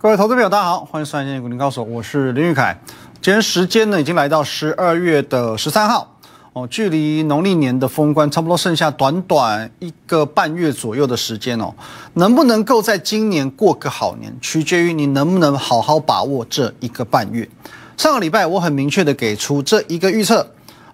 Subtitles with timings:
[0.00, 2.78] 各位投资朋友，大家好，欢迎收看《今天股林高手》，我是林玉凯。
[3.20, 6.14] 今天时间呢，已经来到十二月的十三号
[6.52, 11.74] 哦，距离农历年的封关差不多剩下短短一个半月左右的时间哦。
[12.14, 17.48] 能不能够在今年过个好年，取决于你能不能好好把握这一个半月。
[17.96, 20.48] 上个礼拜我很明确的给出这一个预测。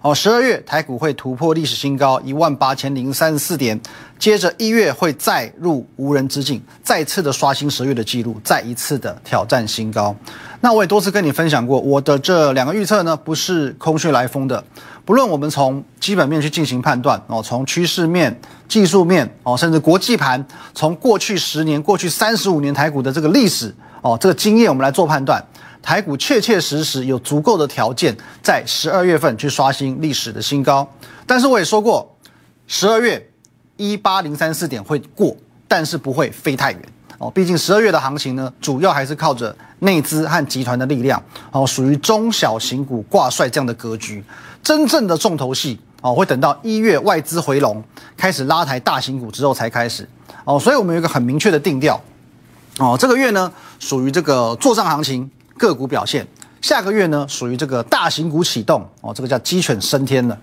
[0.05, 3.81] 哦，十二月台股会突破历史新高一万八千零三十四点，
[4.19, 10.15] 接着一月会再入无人之境，再次的刷新十月的记录，再一次的挑战新高。
[10.61, 14.63] 那我也多次跟你分享过，我的这两个预测呢，不是空穴来风的。
[15.03, 25.43] 不论我们从基本面去进行判断，哦，从趋势面、技术面，哦，甚至国际盘，从过去十年、过去三十五年台股的这个历史，哦，这个经验，我们来做判断。
[25.85, 30.89] 台股确确实实有足够的条件在十二月份去刷新历史的新高，
[31.27, 32.11] 但是我也说过，
[32.65, 33.23] 十二月
[33.77, 35.37] 一八零三四点会过，
[35.67, 36.81] 但是不会飞太远
[37.19, 37.29] 哦。
[37.29, 44.23] 毕竟十二月的行情呢，主要还是靠着内资和集团的力量哦，属于中小型股挂帅这样的格局。
[44.63, 47.83] 真正的重头戏哦，会等到一月外资回笼
[48.17, 50.09] 开始拉抬大型股之后才开始
[50.45, 50.59] 哦。
[50.59, 52.01] 所以我们有一个很明确的定调
[52.79, 55.29] 哦，这个月呢属于这个做账行情。
[55.57, 56.25] 个股表现，
[56.61, 60.37] 下个月呢属于这个大型股启动哦，这个叫鸡犬升天了。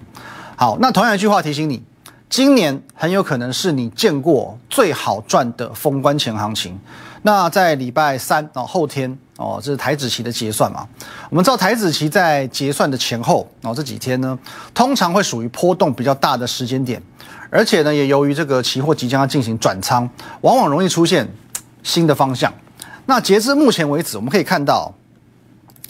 [0.56, 1.82] 好，那同样一句话提醒你，
[2.28, 6.78] 今年很有可能是你见过最好赚的封关前行情。
[7.22, 10.86] 那在礼拜三哦，后天哦，这是台子期的结算嘛？
[11.30, 14.38] 我们知道台子期在结算的前后哦，这几天呢，
[14.74, 17.02] 通常会属于波动比较大的时间点，
[17.50, 20.08] 而且呢，也由于这个期货即将要进行转仓，
[20.40, 21.28] 往往容易出现
[21.82, 22.52] 新的方向。
[23.06, 24.92] 那截至目前为止，我们可以看到。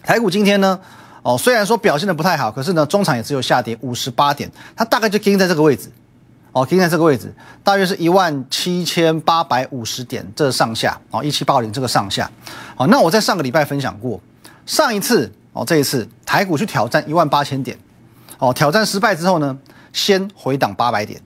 [0.04, 0.78] 台股今天呢，
[1.22, 5.88] 哦，虽然说表现的不太好，可是呢，中场也只有下跌五十八点，它大概就停在这个位置，
[6.50, 12.28] 哦，停在这个位置，大约是一万七千八百五十点这上下，哦，一七八零这个上下，
[12.76, 14.20] 哦，那我在上个礼拜分享过，
[14.66, 17.78] 上一次哦，这一次台股去挑战一万八千点，
[18.38, 19.56] 哦，挑战失败之后呢，
[19.92, 21.20] 先回档八百点，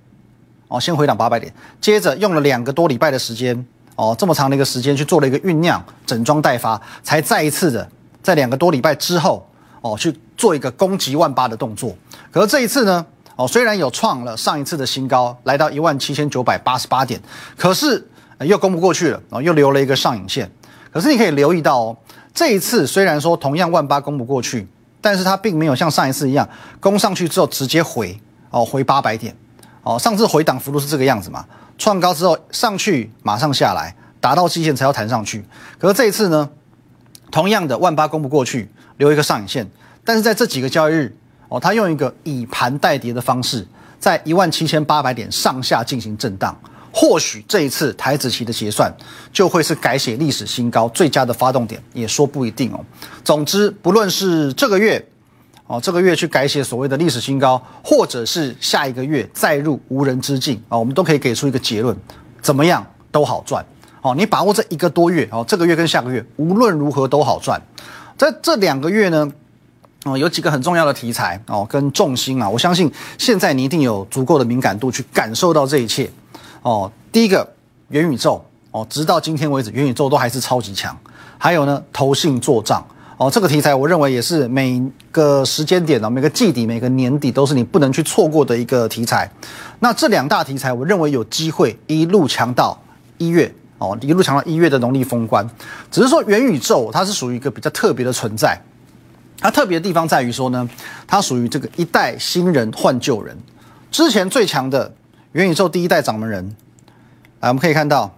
[0.69, 1.51] 哦，先回档八百点，
[1.81, 7.89] 接着用了两个多礼拜的时间，哦，这么长的一个时间去做了一个酝酿，整装待发，才再一次的。
[8.27, 9.49] 在两个多礼拜之后，
[9.83, 11.95] 哦，去做一个攻击万八的动作。
[12.33, 13.07] 可是这一次呢，
[13.37, 17.21] 哦，虽然有创了上一次的新高，来到一万七千九百八十八点，
[17.57, 18.05] 可是
[18.41, 20.51] 又攻不过去了，哦，又留了一个上影线。
[20.93, 21.97] 可是你可以留意到哦，
[22.35, 24.67] 这一次虽然说同样万八攻不过去，
[25.01, 26.49] 但是它并没有像上一次一样
[26.81, 28.21] 攻上去之后直接回，
[28.51, 29.33] 哦，回八百点，
[29.85, 31.45] 哦，上次回档幅度是这个样子嘛？
[31.79, 35.45] 创高之后上去马上下来，达到基线才要弹上去。
[35.79, 36.51] 可是这一次呢？
[37.37, 38.67] 同样的万八攻不过去，
[38.97, 39.71] 留一个上影线，
[40.03, 41.15] 但是在这几个交易日，
[41.51, 43.69] 哦，它用一个以盘带跌的方式，
[44.01, 46.59] 在一万七千八百点上下进行震荡，
[46.91, 48.91] 或许这一次台子期的结算
[49.35, 52.83] 就会是改写历史新高最佳的发动点，也说不一定哦。
[53.23, 55.07] 总之，不论是这个月，
[55.67, 61.95] 哦，这个月去改写所谓的历史新高，或者是下一个月再入无人之境啊，我们都可以给出一个结论，
[62.41, 63.63] 怎么样都好赚。
[64.07, 67.61] 哦，你把握这一个多月哦，这个月跟下个月无论如何都好赚。
[68.17, 69.29] 在这两个月呢，
[70.05, 76.09] 哦，有几个很重要的题材哦，跟重心啊，我相信现在你一定有足够的敏感度去感受到这一切。
[76.63, 77.53] 哦，第一个
[77.89, 80.97] 元宇宙哦，直到今天为止，元宇宙都还是超级强。
[81.37, 82.87] 还有呢，投信做账
[83.17, 84.81] 哦，这个题材我认为也是每
[85.11, 89.29] 个时间点呢，每个季底、每个年底都是你不能去错过的一个题材。
[89.81, 92.81] 那这两大题材，我认为有机会一路强到
[93.19, 93.53] 一月。
[93.79, 95.47] 哦，一路强到一月的农历封关，
[95.91, 98.59] 只是说元宇宙它是属于一个比较特别的存在，
[99.39, 100.67] 它特别的地方在于说呢，
[101.07, 103.37] 它属于这个一代新人换旧人，
[103.91, 104.95] 之前最强的
[105.33, 106.57] 元宇宙第一代掌门人，
[107.41, 108.17] 来我们可以看到，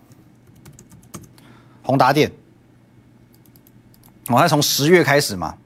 [1.82, 2.30] 宏达电，
[4.28, 5.56] 哦，它从十月开始嘛，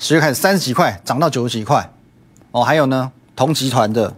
[0.00, 1.88] 十月开始三十几块涨到九十几块，
[2.50, 4.12] 哦，还有呢，同集团的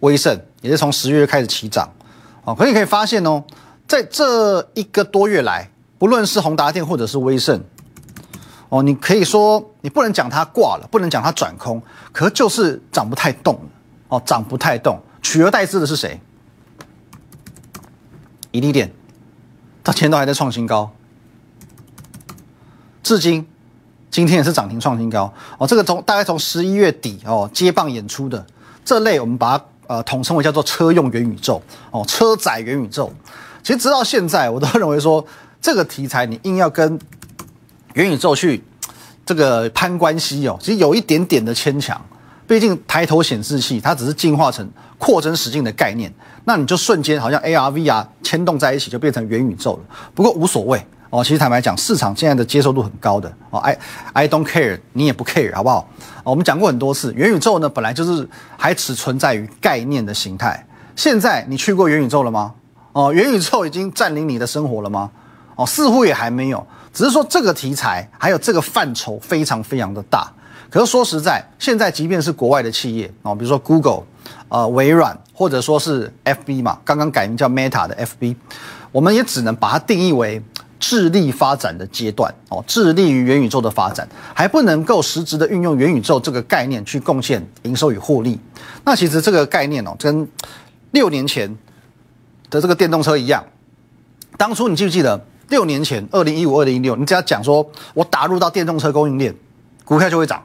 [0.00, 1.92] 威盛也是从十月开始起涨，
[2.44, 3.44] 哦，可以可以发现哦。
[3.86, 7.62] 在这一个多月来，不论是宏达电或者是威盛，
[8.70, 11.82] 哦，你可以说你不能讲它挂了，不能讲它转空，
[12.12, 13.60] 可就是涨不太动
[14.08, 14.98] 哦，涨不太动。
[15.22, 16.20] 取而代之的是谁？
[18.50, 18.92] 一利电，
[19.82, 20.90] 到前都还在创新高，
[23.02, 23.46] 至今
[24.10, 25.66] 今天也是涨停创新高哦。
[25.66, 28.44] 这个从大概从十一月底哦接棒演出的
[28.84, 31.60] 这类，我们把它呃统称为叫做车用元宇宙
[31.90, 33.12] 哦，车载元宇宙。
[33.64, 35.26] 其实直到现在，我都认为说
[35.60, 36.98] 这个题材你硬要跟
[37.94, 38.62] 元宇宙去
[39.24, 41.98] 这个攀关系哦，其实有一点点的牵强。
[42.46, 44.68] 毕竟抬头显示器它只是进化成
[44.98, 46.12] 扩增实境的概念，
[46.44, 49.96] 那你就瞬间好像 AR、VR 牵动在一起，就变成元宇宙了。
[50.14, 53.78] 不过无所谓哦，其实坦白讲，市场现在的接受度很高的哦，I
[54.12, 55.88] I don't care，你也不 care，好不好？
[56.22, 58.28] 我们讲过很多次，元宇宙呢本来就是
[58.58, 60.66] 还只存在于概念的形态。
[60.94, 62.52] 现在你去过元宇宙了吗？
[62.94, 65.10] 哦，元宇宙已经占领你的生活了吗？
[65.56, 70.32] 哦，似乎也还没有，只是说这个题材还有这个范畴非常非常的大。
[70.70, 74.04] 可是说实在，现在即便是国外的企业哦，比如说 Google、
[74.48, 78.34] 呃微软，或者说是 FB 嘛，刚刚改名叫 Meta 的 FB，
[78.90, 80.42] 我们也只能把它定义为。
[80.80, 88.38] 智力发展的阶段哦，致力于元宇宙的发展，还不能够实质的运用元宇宙这个概念去贡献营收与获利。
[88.84, 90.28] 那其实这个概念哦，跟
[90.90, 91.48] 六年前
[92.50, 93.44] 的这个电动车一样。
[94.36, 99.34] 当初你记不记得六年前，二零一五、二零一六，你只要讲说我打入到电动车供应链，
[99.84, 100.42] 股票就会涨，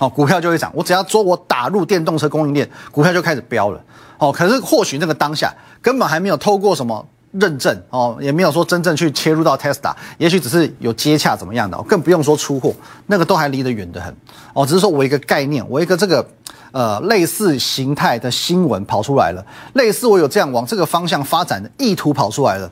[0.00, 0.70] 哦，股票就会涨。
[0.74, 3.82] 我只要说我打入电动车供应链，股票就开始飙了。
[4.18, 7.06] 哦，可是或许那个当下根本还没有透过什么。
[7.40, 12.74] 认证哦，也没有说真正去切入到 Tesla，也许只是有接洽怎么样的，更不用说出货，
[13.06, 14.14] 那个都还离得远得很
[14.54, 14.66] 哦。
[14.66, 16.26] 只是说我一个概念，我一个这个
[16.72, 19.44] 呃类似形态的新闻跑出来了，
[19.74, 22.70] 类似我有这样往这个方向发展的意图跑出来了，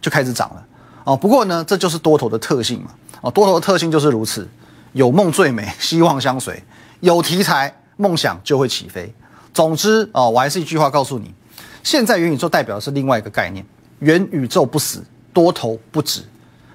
[0.00, 0.64] 就开始涨了
[1.04, 1.16] 哦。
[1.16, 2.90] 不过呢，这就是多头的特性嘛
[3.20, 4.48] 哦，多头的特性就是如此，
[4.92, 6.62] 有梦最美， 希望相随，
[7.00, 9.12] 有题材，梦想就会起飞。
[9.52, 11.34] 总之哦，我还是一句话告诉你，
[11.82, 13.64] 现在元宇宙代表的是另外一个概念。
[14.00, 16.22] 元宇宙不死，多头不止，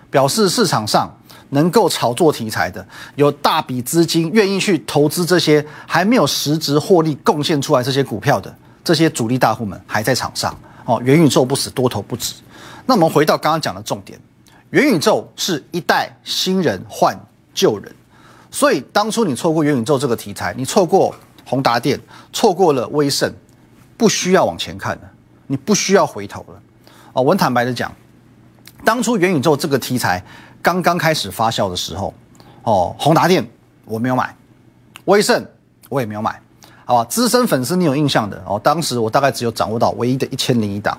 [0.09, 1.09] 表示市场上
[1.49, 2.85] 能够炒作题材的，
[3.15, 8.53] 有大笔资金愿意去投资这些还没有实质获利贡献出来这些股票的
[8.83, 11.01] 这些主力大户们还在场上哦。
[11.03, 12.35] 元宇宙不死，多头不止。
[12.85, 14.19] 那我们回到刚刚讲的重点，
[14.71, 17.15] 元宇宙是一代新人换
[17.53, 17.93] 旧人，
[18.49, 21.13] 所以当初你错过元宇宙这个题材，你错过
[21.45, 21.99] 宏达电，
[22.33, 23.31] 错过了威盛，
[23.97, 25.01] 不需要往前看了，
[25.47, 26.61] 你不需要回头了。
[27.13, 27.91] 哦，我坦白的讲，
[28.85, 30.23] 当初元宇宙这个题材
[30.61, 32.13] 刚刚开始发酵的时候，
[32.63, 33.45] 哦，宏达电
[33.85, 34.35] 我没有买，
[35.05, 35.45] 威盛
[35.89, 36.39] 我也没有买，
[36.85, 37.05] 好吧？
[37.09, 40.97] 资深粉丝你有印象的哦，当时我大概只有掌握到唯一的一千零一档，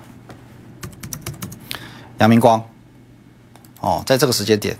[2.19, 2.63] 阳明光，
[3.79, 4.77] 哦，在这个时间点，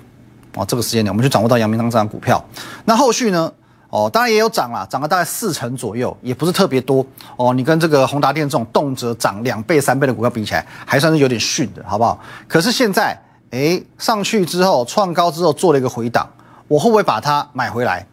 [0.55, 2.43] 哦，这个时间点我们就掌握到阳明光这张股票，
[2.85, 3.51] 那后续呢？
[3.93, 7.05] 哦，当然也有涨啦，涨了大概四成左右，也不是特别多
[7.35, 7.53] 哦。
[7.53, 12.19] 你跟这个宏达电这种动辄涨两倍、三倍的股票比起来，还算是有点逊的，好不好？
[12.47, 13.15] 可是现在，
[13.51, 16.27] 哎，上去之后创高之后做了一个回档，
[16.67, 18.03] 我会不会把它买回来？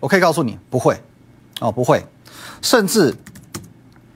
[0.00, 0.98] 我可以告诉你，不会，
[1.60, 2.02] 哦，不会。
[2.62, 3.14] 甚至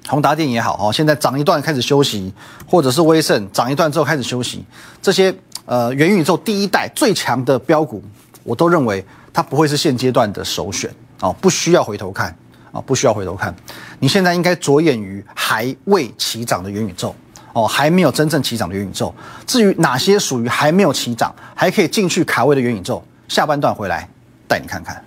[0.08, 2.32] 宏达电也好，哦，现在涨一段开始休息，
[2.66, 4.64] 或者是威盛涨一段之后开始休息，
[5.02, 5.34] 这些
[5.66, 8.02] 呃元宇宙第一代最强的标股，
[8.42, 9.04] 我都认为。
[9.34, 10.88] 它不会是现阶段的首选
[11.20, 12.34] 哦，不需要回头看
[12.70, 13.52] 啊，不需要回头看。
[13.98, 17.12] 你现在应该着眼于还未起涨的元宇宙
[17.52, 19.12] 哦，还没有真正起涨的元宇宙。
[19.44, 24.08] 至于哪些属于还没有起涨，还可以进去卡位的元宇宙，下半段回来
[24.46, 25.04] 带你看看。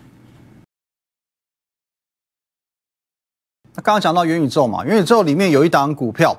[3.74, 6.38] 那刚刚讲到元宇宙嘛，元宇宙里面有一档股票，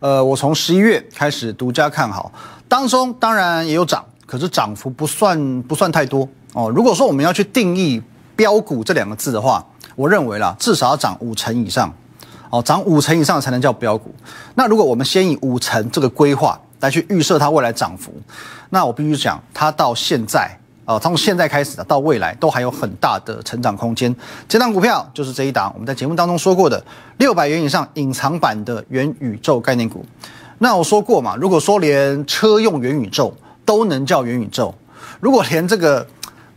[0.00, 2.32] 呃，我从十一月开始独家看好，
[2.66, 6.28] 当中当然也有涨，可是涨幅不算不算太多。
[6.54, 8.02] 哦，如果说我们要去定义
[8.34, 9.64] 标股这两个字的话，
[9.94, 11.92] 我认为啦，至少要涨五成以上，
[12.50, 14.14] 哦，涨五成以上才能叫标股。
[14.54, 18.12] 那如果我们先以五成这个规划来去预设它未来涨幅，
[18.70, 20.50] 那我必须讲，它到现在，
[20.84, 24.14] 呃，从现在开始的到未来都还有很大的成长空间。
[24.48, 26.82] 这档股票就是这一档，我们在节目当中说过的
[27.18, 30.04] 六百元以上隐藏版的元宇宙概念股。
[30.58, 33.32] 那我说过嘛，如果说连车用元宇宙
[33.64, 34.74] 都能叫元宇宙，
[35.20, 36.06] 如果连这个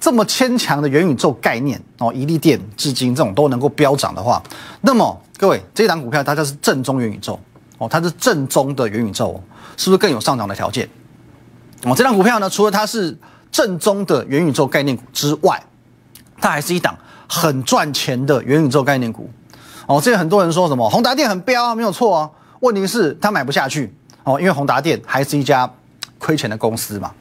[0.01, 4.41] 这么牵强的元宇宙概念哦，一利电至今这种都能够飙涨的话，
[4.81, 7.39] 那么各位这一档股票它就是正宗元宇宙
[7.77, 9.39] 哦，它是正宗的元宇宙，
[9.77, 10.89] 是不是更有上涨的条件？
[11.83, 13.15] 哦，这档股票呢，除了它是
[13.51, 15.61] 正宗的元宇宙概念股之外，
[16.39, 16.97] 它还是一档
[17.29, 19.29] 很赚钱的元宇宙概念股
[19.85, 20.01] 哦。
[20.03, 22.29] 这个很多人说什么宏达电很飙啊，没有错啊，
[22.61, 25.71] 问题是它买不下去哦，因为宏达电还是一家
[26.17, 27.11] 亏钱的公司嘛。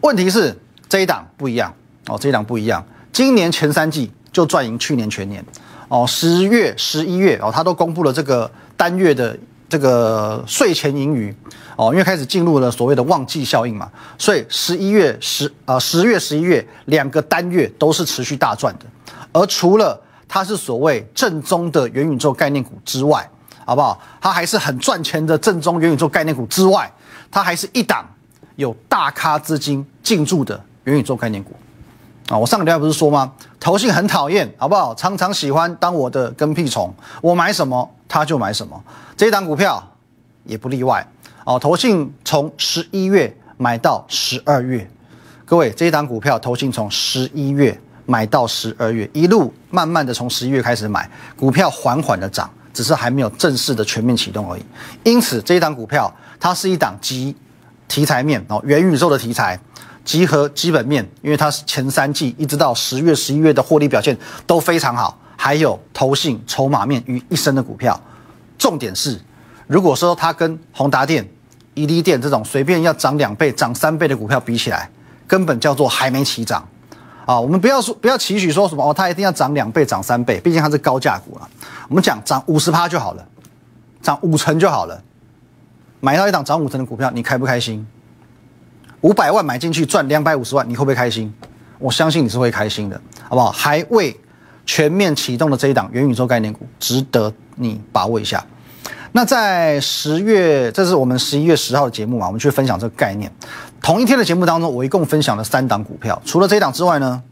[0.00, 1.72] 问题是这一档不一样。
[2.06, 5.44] 哦，这一档不一样，今年前三季就赚赢去年全年。
[5.88, 9.36] 哦，十月、十一月哦，他都公布了这个单月的
[9.68, 11.34] 这个税前盈余。
[11.76, 18.86] 哦，因为开始进入了所谓的旺季效应嘛，所以十一月、十呃十月、十一月两个单月都是持续大赚的。
[19.32, 23.28] 而除了它是所谓正宗的元宇宙概念股之外，
[23.64, 24.00] 好不好？
[24.20, 26.90] 它还是很赚钱的正宗元宇宙概念股之外，
[27.30, 28.08] 它还是一档
[28.54, 31.52] 有大咖资金进驻的元宇宙概念股。
[32.28, 33.30] 啊，我上个礼拜不是说吗？
[33.60, 34.94] 投信很讨厌，好不好？
[34.94, 38.82] 常常喜欢当我的跟屁虫，我买什么他就买什么。
[39.16, 39.82] 这一档股票
[40.44, 41.06] 也不例外。
[41.44, 44.88] 哦，投信从十一月买到十二月，
[45.44, 54.62] 各位，这一档股票投信从十一月买到十二月，一路慢慢的从十一月开始买，股票缓缓的涨，只是还没有正式的全面启动而已。
[55.02, 57.36] 因此，这一档股票它是一档集
[57.86, 59.60] 题材面哦，元宇宙的题材，
[60.04, 67.98] 集合基本面，因为它是前三季一直到十月、十一月的获利表现都非常好，还有投信筹码面于一身的股票。
[68.58, 69.18] 重点是，
[69.66, 71.26] 如果说它跟宏达电、
[71.74, 74.88] 伊利电这种随便要涨两倍、涨三倍的股票比起来，
[75.26, 76.66] 根本叫做还没起涨
[77.26, 77.40] 啊！
[77.40, 81.48] 我们不要说不要期许说什么哦，它一定要涨两倍、涨三倍，毕竟它是高价股了。
[81.88, 83.26] 我们讲涨五十趴就好了，
[84.02, 85.02] 涨五成就好了。
[86.00, 87.86] 买到一档涨五成的股票，你开不开心？
[89.04, 91.30] 五百万买进去赚两百五十万，你会不会开心？
[91.78, 93.52] 我相信你是会开心的，好不好？
[93.52, 94.18] 还未
[94.64, 98.42] 全面启动的这一档元宇宙概念股，值得你把握一下。
[99.12, 102.26] 那在十月，这是我们十一月十号的节目嘛？
[102.26, 103.30] 我们去分享这个概念。
[103.82, 107.22] 同一天的节目当中，我一共分享了三档股票，除了这一档之外呢，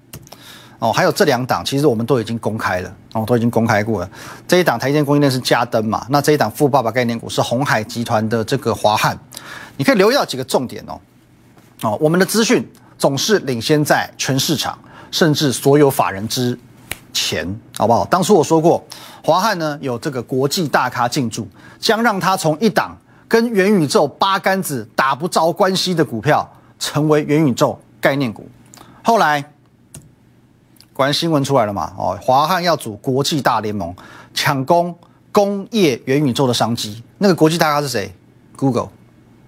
[0.79, 4.11] 哦，还有这两档，其实我们都已经公开了，哦，都已经公开过了。
[4.47, 6.07] 这一档台积电供应链是嘉登嘛？
[6.11, 9.19] 那这一档富爸爸概念股是红海集团的这个华汉，
[9.79, 11.01] 你可以留意到几个重点哦。
[11.83, 14.79] 哦，我们的资讯总是领先在全市场，
[15.11, 16.59] 甚至所有法人之
[17.13, 17.47] 前，
[17.77, 18.05] 好不好？
[18.05, 18.83] 当初我说过，
[19.23, 21.47] 华汉呢有这个国际大咖进驻，
[21.79, 22.97] 将让它从一档
[23.27, 26.49] 跟元宇宙八竿子打不着关系的股票，
[26.79, 28.49] 成为元宇宙概念股。
[29.03, 29.43] 后来
[30.93, 31.93] 果然新闻出来了嘛？
[31.99, 33.93] 哦，华汉要组国际大联盟，
[34.33, 34.97] 抢攻
[35.33, 37.03] 工业元宇宙的商机。
[37.19, 38.15] 那个国际大咖是谁
[38.57, 38.89] ？Google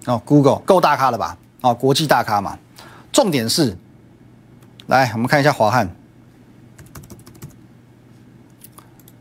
[0.05, 1.37] 哦，Google 够大咖了吧？
[1.65, 2.59] 啊，国际大咖嘛，
[3.11, 3.75] 重点是，
[4.85, 5.89] 来我们看一下华汉，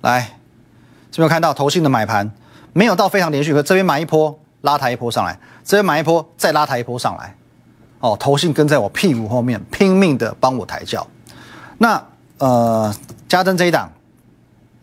[0.03, 0.37] 来
[1.11, 2.31] 这边看到投信的买盘？
[2.75, 7.35] 没有到非常连续，可这边买一波拉抬一波上来，这边买一波再拉抬一波上来，
[8.01, 11.07] 哦，投信跟在我屁股后面拼命的帮我抬轿，
[11.79, 12.05] 那
[12.37, 12.95] 呃，
[13.27, 13.91] 嘉登这一档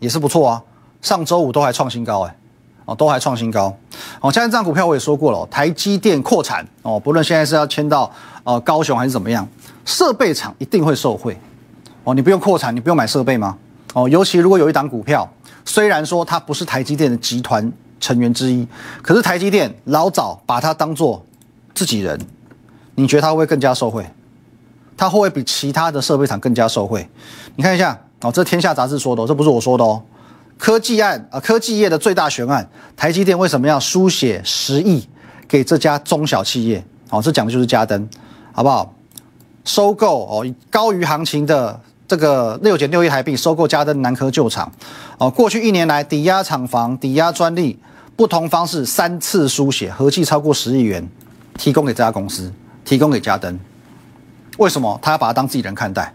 [0.00, 0.62] 也是不错啊，
[1.00, 2.36] 上周五都还创新高哎。
[2.84, 3.74] 哦，都还创新高。
[4.20, 8.10] 哦，像这张股票我也说过了，台积电扩产哦，不论现在是要迁到
[8.44, 9.46] 呃高雄还是怎么样，
[9.84, 11.38] 设备厂一定会受惠。
[12.04, 13.56] 哦，你不用扩产，你不用买设备吗？
[13.94, 15.30] 哦，尤其如果有一档股票，
[15.64, 18.66] 虽然说它不是台积电的集团成员之一，
[19.00, 21.24] 可是台积电老早把它当做
[21.74, 22.18] 自己人，
[22.96, 24.04] 你觉得它会不会更加受惠？
[24.96, 27.08] 它会不会比其他的设备厂更加受惠？
[27.54, 30.02] 你看一下哦，这天下杂志说的，这不是我说的哦。
[30.62, 32.64] 科技案啊，科技业的最大悬案，
[32.96, 35.04] 台积电为什么要书写十亿
[35.48, 36.80] 给这家中小企业？
[37.10, 38.08] 哦，这讲的就是嘉登，
[38.52, 38.94] 好不好？
[39.64, 44.70] 收购哦，高于行情的这个六点六亿台币收购嘉登南科旧厂，
[45.18, 47.76] 哦，过去一年来抵押厂房、抵押专利，
[48.14, 51.04] 不同方式三次书写，合计超过十亿元，
[51.58, 52.52] 提供给这家公司，
[52.84, 53.58] 提供给嘉登。
[54.58, 56.14] 为什么他要把它当自己人看待？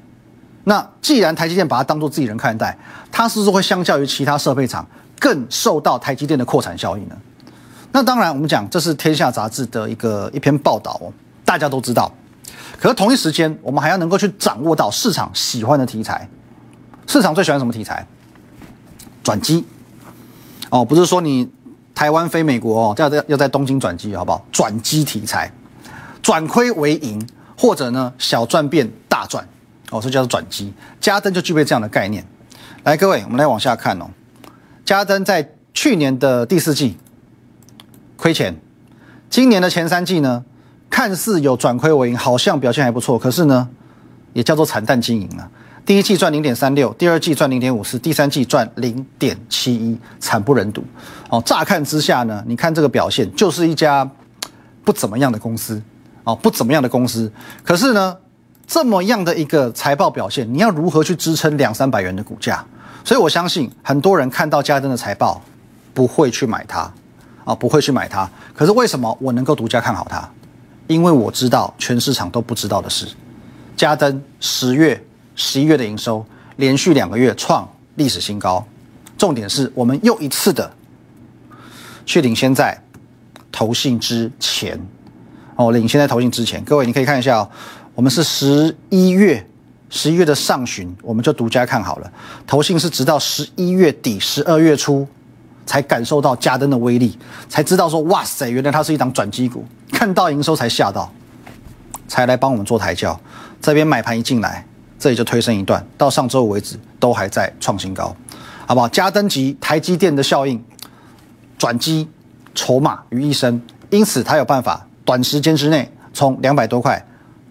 [0.67, 2.77] 那既然台积电把它当做自己人看待，
[3.09, 4.85] 它是不是会相较于其他设备厂
[5.17, 7.15] 更受到台积电的扩产效应呢？
[7.93, 11.07] 那当然，我们讲这是天下杂志的一个一篇报道哦，
[11.45, 12.11] 大家都知道。
[12.77, 16.27] 可是同一时间，我们还要能够去掌握到市场喜欢的题材。
[17.07, 18.05] 市场最喜欢什么题材？
[19.23, 19.65] 转机
[20.69, 21.49] 哦，不是说你
[21.95, 24.45] 台湾飞美国哦，要在要在东京转机，好不好？
[24.51, 25.49] 转机题材，
[26.21, 27.25] 转亏为盈，
[27.57, 29.47] 或者呢小赚变大赚。
[29.91, 32.25] 哦，这叫做转机，嘉登就具备这样的概念。
[32.83, 34.09] 来，各位，我们来往下看哦。
[34.83, 36.97] 嘉登在去年的第四季
[38.17, 38.55] 亏钱，
[39.29, 40.43] 今年的前三季呢，
[40.89, 43.69] 看似有转亏为盈，好像表现还不错，可是呢，
[44.33, 45.49] 也叫做惨淡经营啊。
[45.85, 50.83] 第一季赚零点三六，第二季赚零点五四，第三季赚零点七一，惨不忍睹。
[51.29, 54.09] 哦，乍看之下呢，你看这个表现，就是一家
[54.83, 55.81] 不怎么样的公司
[56.25, 57.31] 哦，不怎么样的公司。
[57.63, 58.17] 可是呢？
[58.67, 62.63] 这么样的一个财报表现，你要如何去支撑两三百元的股价？
[63.05, 65.41] 所以我相信很多人看到嘉登的财报，
[65.93, 66.91] 不会去买它，
[67.45, 68.29] 啊，不会去买它。
[68.53, 70.29] 可是为什么我能够独家看好它？
[70.87, 73.07] 因为我知道全市场都不知道的是，
[73.77, 75.01] 嘉登十月、
[75.35, 76.25] 十一月的营收
[76.57, 78.65] 连续两个月创历史新高，
[79.17, 80.69] 重点是我们又一次的
[82.05, 82.77] 去领先在
[83.49, 84.77] 投信之前，
[85.55, 86.61] 哦，领先在投信之前。
[86.65, 87.49] 各位，你可以看一下哦。
[87.97, 89.43] 我们是十一月，
[89.89, 92.11] 十一月的上旬，我们就独家看好了。
[92.45, 95.07] 投信是直到十一月底、十二月初，
[95.65, 97.17] 才感受到加登的威力，
[97.49, 99.65] 才知道说哇塞，原来它是一档转机股。
[99.91, 101.11] 看到营收才吓到，
[102.07, 103.19] 才来帮我们做抬轿。
[103.59, 104.63] 这边买盘一进来，
[104.99, 108.15] 这里就推升一段，到上周五为止都还在创新高，
[108.67, 108.87] 好不好？
[108.89, 110.63] 加登级台积电的效应，
[111.57, 112.07] 转机
[112.53, 117.03] 筹码于一身，因此它有办法短时间之内从两百多块。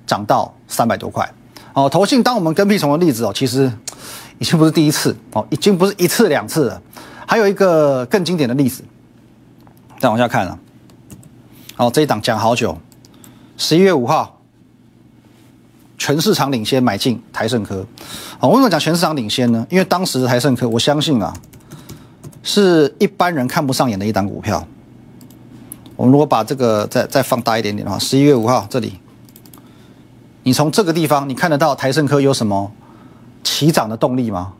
[0.07, 1.29] 涨到三百多块。
[1.75, 3.71] 哦，投信当我们跟屁虫的例子哦，其实
[4.39, 6.81] 已经不是第一次哦，已经不是一次两次了。
[7.27, 8.83] 还有一个更经典的例子，
[9.99, 10.59] 再往下看啊。
[11.77, 12.79] 哦，这一档讲好久，
[13.59, 14.41] 十一月五号，
[15.99, 17.85] 全市场领先买进台盛科。
[18.41, 19.67] 哦，为什么讲全市场领先呢？
[19.69, 21.35] 因为当时的台盛科，我相信啊，
[22.43, 24.67] 是一般人看不上眼的一档股票。
[25.97, 28.99] 我们如果把这个再再放大一点点的话，十一月五号这里。
[30.47, 32.71] 你从这个地方，你看得到台盛科有什么
[33.43, 34.53] 起涨的动力吗？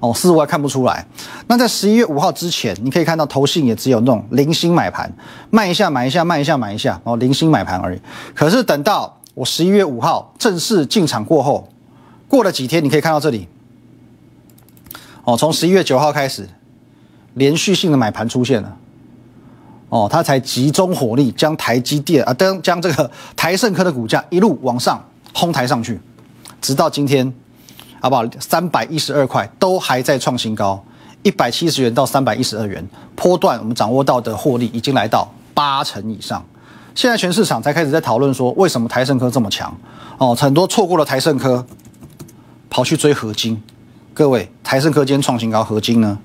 [0.00, 1.06] 哦，似乎还看不出来。
[1.48, 5.12] 那在十一月五号之前，你可以看到投信也只有那种零星买盘，
[5.50, 8.00] 卖一下买一下，卖一下买一下，哦，零星买盘而已。
[8.34, 11.68] 可是等到我十一月五号正式进场过后，
[12.26, 13.46] 过了几天，你可以看到这里，
[15.24, 16.48] 哦，从十一月九号开始，
[17.34, 18.74] 连续性的买盘出现了。
[19.90, 24.98] 哦，它才集中火力将台积电啊，将将这个台盛科的股价一路往上。
[25.34, 26.00] 哄抬上去，
[26.62, 27.30] 直到今天，
[28.00, 28.24] 好不好？
[28.38, 30.82] 三百一十二块都还在创新高，
[31.22, 32.86] 一百七十元到三百一十二元，
[33.16, 36.42] 波段我们掌握到的获利已经来到八成以上。
[36.94, 39.76] 现在全市场才开始在讨论说，为什么台盛科这么强？
[40.18, 41.66] 哦，很多错过了台盛科，
[42.70, 43.60] 跑去追合金。
[44.14, 46.16] 各位，台盛科今天创新高，合金呢，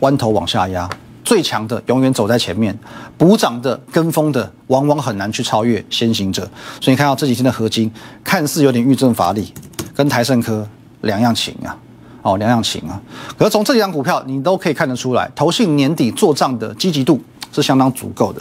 [0.00, 0.90] 弯头往下压。
[1.26, 2.78] 最强的永远走在前面，
[3.18, 6.42] 补涨的、跟风的，往往很难去超越先行者。
[6.80, 7.90] 所以你看到这几天的合金，
[8.22, 9.52] 看似有点遇震乏力，
[9.92, 10.64] 跟台盛科
[11.00, 11.76] 两样情啊，
[12.22, 13.02] 哦，两样情啊。
[13.36, 17.20] 可是从这几张股票，你都可以看得出来，投信年底做账的积极度
[17.52, 18.40] 是相当足够的。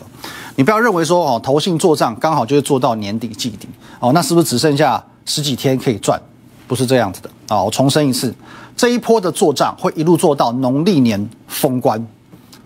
[0.56, 3.68] 你不要认为说哦，投信做账刚好就是做到年底季底
[4.00, 6.22] 哦，那是不是只剩下十几天可以赚？
[6.68, 7.62] 不是这样子的啊！
[7.62, 8.34] 我重申一次，
[8.76, 12.04] 这一波的做账会一路做到农历年封关。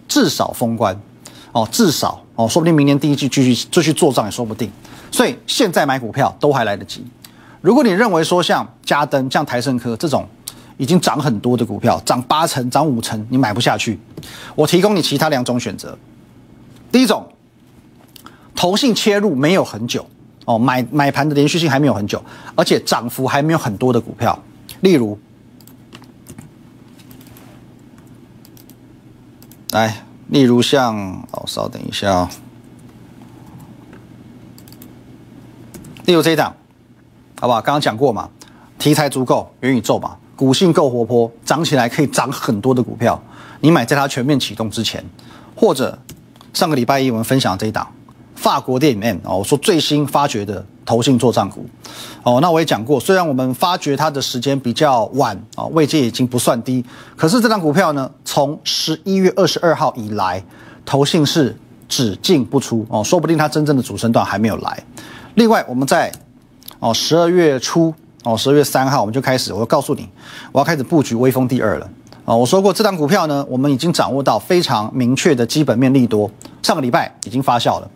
[0.09, 0.93] 至少封关，
[1.53, 4.69] 哦，至少哦，说不定明年第一季继续继续做账也说不定。
[5.11, 7.05] 所以现在买股票都还来得及。
[7.61, 10.27] 如果你认为说像嘉登、像台盛科这种
[10.77, 13.99] 已经涨很多的股票，涨八成、涨五成，你买不下去，
[14.55, 15.97] 我提供你其他两种选择。
[16.91, 17.25] 第一种，
[18.55, 20.05] 投信切入没有很久，
[20.45, 22.21] 哦，买买盘的连续性还没有很久，
[22.55, 24.37] 而且涨幅还没有很多的股票，
[24.81, 25.17] 例如。
[29.71, 30.97] 来，例如像
[31.31, 32.29] 哦，稍等一下啊。
[36.05, 36.55] 例如这一档，
[37.39, 37.61] 好不好？
[37.61, 38.29] 刚刚讲过嘛，
[38.79, 43.21] 题材足够，元宇宙嘛，股性够活泼，涨起来可以涨很多的股票。
[43.59, 45.05] 你买在它全面启动之前，
[45.55, 45.99] 或者
[46.51, 47.87] 上个礼拜一我们分享这一档。
[48.39, 51.65] 法国电影 M 哦，我说最新发掘的投信做账股
[52.23, 56.83] 哦，那我也讲过，虽然我们发掘它的时间比较晚啊，位阶已经不算低，
[57.17, 60.41] 可是这张股票呢，从十一月二十二号以来，
[60.85, 61.53] 投信是
[61.89, 64.81] 只进不出哦，说不定它真正的主升段还没有来。
[65.35, 66.09] 另外，我们在
[66.79, 70.07] 哦十二月初哦十二月三号我们就开始，我要告诉你，
[70.53, 71.89] 我要开始布局微风第二了
[72.23, 72.33] 啊！
[72.33, 77.91] 我说过，这张股票呢，我们已经掌握到非常明确的基本面利多，上个礼拜已经发酵了。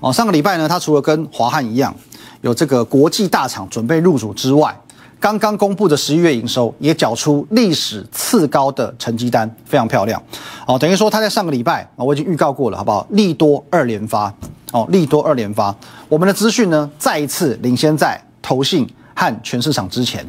[0.00, 1.94] 哦，上个礼拜呢，它除了跟华汉一样
[2.40, 4.76] 有这个国际大厂准备入主之外，
[5.18, 10.22] 刚刚公布的十一月营收也缴出历史次高的成绩单，非常漂亮。
[10.64, 13.04] 哦，等于说它在上个礼拜啊，我已经预告过了，好不好？
[13.10, 14.32] 利多二连发，
[14.70, 15.74] 哦，利多二连发。
[16.08, 20.24] 我们的资讯呢，再一次领先在投信和全市场之前。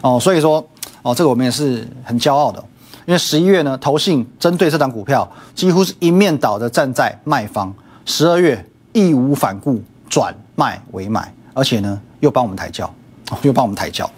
[0.00, 0.66] 哦，所以说，
[1.02, 2.58] 哦，这个我们也是很骄傲的，
[3.04, 7.74] 因为十一月呢，投信针对这档股票几乎是一面倒的站在卖方，
[8.06, 8.64] 十二月。
[8.92, 12.86] 义无反顾转卖为买，而且呢又帮我们抬轿，
[13.30, 14.10] 哦又帮我们抬轿。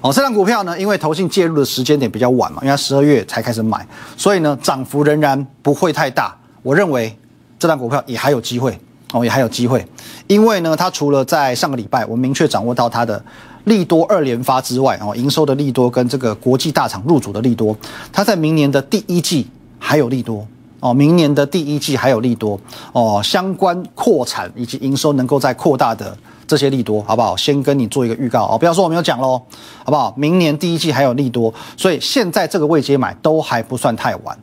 [0.00, 3.86] 哦，这张股票呢，因为投信介入的时间点比较晚嘛，因为它十二月才开始买，
[4.16, 6.36] 所以呢涨幅仍然不会太大。
[6.62, 7.16] 我认为
[7.58, 8.78] 这张股票也还有机会
[9.12, 9.84] 哦，也还有机会，
[10.26, 13.22] 因为呢它除了在上个礼拜我们明确掌握到它的
[13.64, 17.76] 利多二连发之外，哦营收的利多跟这个国际大厂入主的利多，
[18.12, 20.46] 它在明年的第一季还有利多。
[20.80, 22.58] 哦，明年的第一季还有利多
[22.92, 27.36] 哦，相关扩产以及营收能够再扩大的这些利多，好不好？
[27.36, 29.42] 先跟你做一个预告哦，不要说我没有讲喽，
[29.84, 30.14] 好不好？
[30.16, 34.38] 明年第一季还有利多，所以现在这个位阶买都还不算太晚。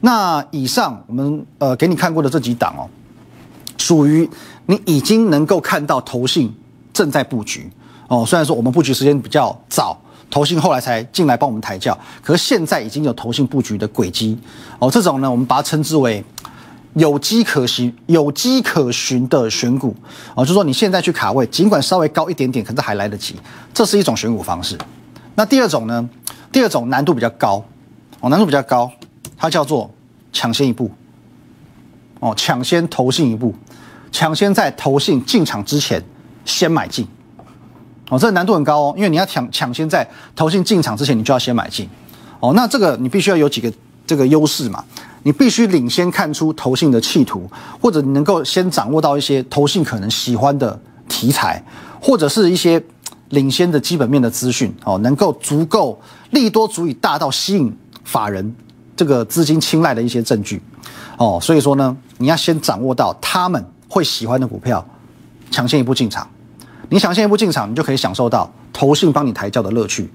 [0.00, 2.88] 那以上我们呃给你看过的这几档哦，
[3.78, 4.28] 属于
[4.66, 6.52] 你已经能够看到投信
[6.92, 7.70] 正在布局
[8.08, 9.96] 哦，虽然说我们布局时间比较早。
[10.30, 14.38] 投信后来才进来帮我们抬轿，可是现在已经有投信布局的轨迹
[14.78, 14.90] 哦。
[14.90, 16.22] 这种呢，我们把它称之为
[16.94, 19.94] 有机可循、有机可循的选股
[20.34, 20.44] 哦。
[20.44, 23.36] 就说你现在去卡位，尽管稍微高一点点，可是还来得及。
[23.72, 24.76] 这是一种选股方式。
[25.34, 26.08] 那第二种呢？
[26.50, 27.62] 第二种难度比较高
[28.20, 28.90] 哦，难度比较高，
[29.36, 29.90] 它叫做
[30.32, 30.90] 抢先一步
[32.20, 33.54] 哦，抢先投信一步，
[34.10, 36.02] 抢先在投信进场之前
[36.46, 37.06] 先买进
[38.08, 41.88] 哦，这个难度很高哦，因为你要抢抢先在投信进场之前，你就要先买进。
[42.38, 43.72] 哦，那这个你必须要有几个
[44.06, 44.84] 这个优势嘛？
[45.24, 51.60] 你必须领先看出投信的企图，或者你能够先掌握到一些投信可能喜欢的题材，
[52.00, 52.80] 或者是一些
[53.30, 54.72] 领先的基本面的资讯。
[54.84, 58.54] 哦，能够足够利多足以大到吸引法人
[58.94, 60.62] 这个资金青睐的一些证据。
[61.16, 64.86] 哦，所以说呢，你要先掌握到他们会喜欢的股票，
[65.50, 66.28] 抢先一步进场。
[66.88, 70.08] 你想先一步进场，你就可以享受到投信帮你抬轿的乐趣。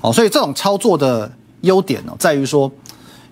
[0.00, 1.30] 哦，所以这种操作的
[1.62, 2.70] 优点呢，在于说，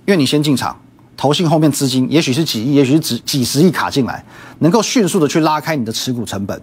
[0.04, 0.76] 因为你先进场，
[1.16, 4.24] 投信后面资金也许是几亿，也许是几几十亿卡进来，
[4.60, 6.60] 能够迅速的去拉开你的持股成本。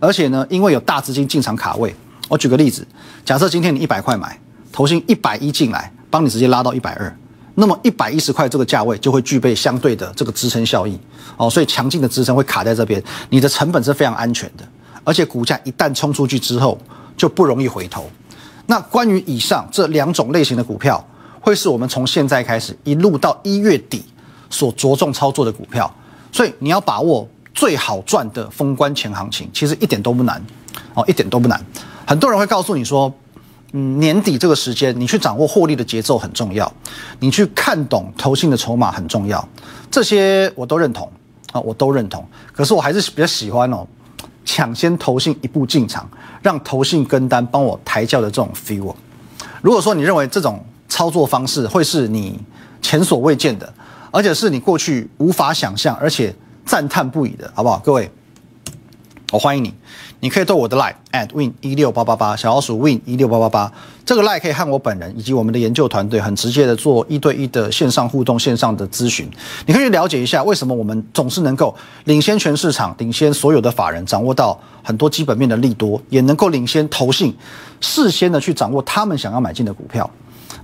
[0.00, 1.94] 而且呢，因为有大资金进场卡位，
[2.28, 2.86] 我举个例子，
[3.24, 4.38] 假设今天你一百块买，
[4.72, 7.16] 投信一百一进来，帮你直接拉到一百二。
[7.56, 10.98] 那么一百一十块这个价位就会具备相对的这个支撑效益
[11.36, 14.64] 哦，所以强劲的支撑会卡在这边，你的成本是非常安全的，
[15.04, 16.76] 而且股价一旦冲出去之后
[17.16, 18.10] 就不容易回头。
[18.66, 21.06] 那关于以上这两种类型的股票，
[21.40, 24.04] 会是我们从现在开始一路到一月底
[24.50, 25.94] 所着重操作的股票，
[26.32, 30.44] 所以你要把握最好赚的封关前行情，其实一点都不难
[30.94, 31.64] 哦，一点都不难。
[32.06, 33.12] 很多人会告诉你说。
[33.76, 36.72] 嗯，年底这个时间，你去掌握获利的节奏很重要，
[37.18, 39.48] 你去看懂投信的筹码很重要，
[39.90, 41.10] 这些我都认同
[41.50, 42.24] 啊，我都认同。
[42.52, 43.84] 可是我还是比较喜欢哦，
[44.44, 46.08] 抢先投信一步进场，
[46.42, 48.94] 让投信跟单帮我抬轿的这种 feel。
[49.62, 52.38] 如果说你认为这种操作方式会是你
[52.82, 53.72] 前所未见的，
[54.10, 56.34] 而且是你过去无法想象，而且
[56.66, 57.78] 赞叹不已的，好不好？
[57.78, 58.10] 各位，
[59.32, 59.72] 我欢迎你。
[60.24, 63.70] 你可以对我的 line at win 一六八八八小老鼠 win 一六八八八
[64.06, 69.30] 这个 line 可以和我本人以及我们的研究团队很直接的做一对一的线上互动、线上的咨询。
[69.66, 77.36] 你可以了解一下为什么我们总是能够领先全市场、领先所有的法人，掌握到很多基本面的利多，也能够领先投信，
[77.82, 80.10] 事先的去掌握他们想要买进的股票。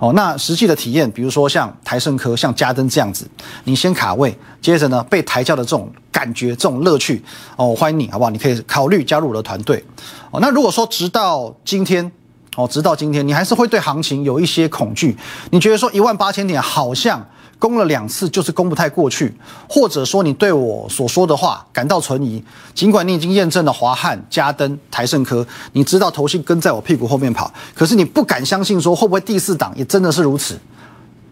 [0.01, 3.29] 哦，那实际的体验，比如说像台盛科、像嘉登这样子，
[3.65, 7.23] 你先卡位，接着呢被抬轿的这种感觉、这种乐趣，
[7.57, 8.31] 哦，欢迎你，好不好？
[8.31, 9.85] 你可以考虑加入我的团队。
[10.31, 12.11] 哦，那如果说直到今天，
[12.57, 15.15] 哦，直到今天，你还是会对行情有一些恐惧，
[15.51, 17.25] 你觉得说一万八千点好像。
[17.61, 19.33] 攻了两次就是攻不太过去，
[19.69, 22.43] 或者说你对我所说的话感到存疑，
[22.75, 30.59] 尽管你已经验证了华汉、嘉登、台盛科，你知道头信跟在我屁股后面跑，可是你不敢相信说会不会第四档也真的是如此，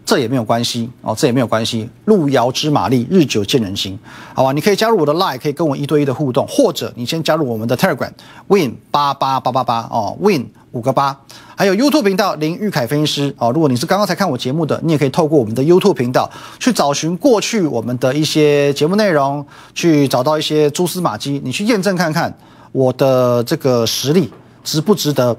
[0.05, 3.97] 这也没有关系哦，这也没有关系，路遥知马力，日久见人心，
[4.35, 4.51] 好吧？
[4.51, 8.11] 你可以加入我的 Line，可以跟我一对一的互动，或者你先加入我们的 Telegram
[8.47, 10.45] Win 八八八八八哦，Win。
[10.71, 11.17] 五个八，
[11.55, 13.51] 还有 YouTube 频道林玉凯分析师哦。
[13.51, 16.29] 如果你是刚刚才看我节目的，你也可以透过我们的 YouTube 频道
[16.59, 22.35] 去找寻过去我们的一些节目内容，去找到一些蛛丝马迹，你去验证看看
[22.71, 24.31] 我的这个实力
[24.63, 25.35] 值不值得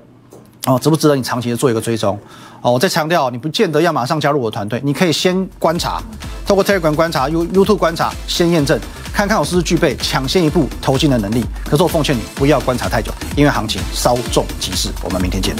[0.67, 2.19] 哦，值不值得你长期的做一个追踪
[2.63, 2.73] 哦。
[2.73, 6.01] 我再强调，你不见得要马上加入我的团队，你可以先观察，
[6.47, 8.79] 透过 Telegram 观察，You YouTube 观察，先验证。
[9.13, 11.45] 看看我是不是具备抢先一步投进的能力。
[11.65, 14.89] 可是我奉劝你不要观察太久，因为行情稍纵即逝。
[15.05, 15.55] 我们明天见。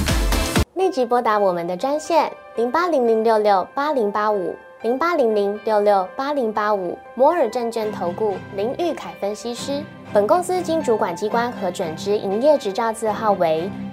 [0.75, 9.83] 立即拨打我们的专线零八零零六六八零八五零八零零六六八零八五摩尔证券投顾林玉凯分析师。
[10.11, 13.69] 本公司经主管机关核准之营业执照字号为